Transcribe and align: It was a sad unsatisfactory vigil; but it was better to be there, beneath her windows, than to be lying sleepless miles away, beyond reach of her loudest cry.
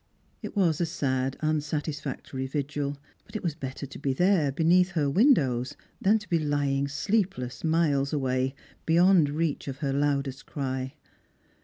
It 0.41 0.55
was 0.55 0.81
a 0.81 0.87
sad 0.87 1.37
unsatisfactory 1.41 2.47
vigil; 2.47 2.97
but 3.23 3.35
it 3.35 3.43
was 3.43 3.53
better 3.53 3.85
to 3.85 3.99
be 3.99 4.13
there, 4.13 4.51
beneath 4.51 4.93
her 4.93 5.07
windows, 5.07 5.75
than 6.01 6.17
to 6.17 6.27
be 6.27 6.39
lying 6.39 6.87
sleepless 6.87 7.63
miles 7.63 8.11
away, 8.11 8.55
beyond 8.87 9.29
reach 9.29 9.67
of 9.67 9.77
her 9.77 9.93
loudest 9.93 10.47
cry. 10.47 10.95